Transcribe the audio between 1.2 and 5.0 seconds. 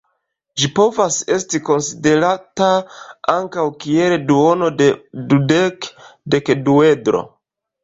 esti konsiderata ankaŭ kiel duono de